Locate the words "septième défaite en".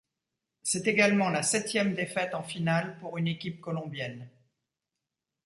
1.43-2.41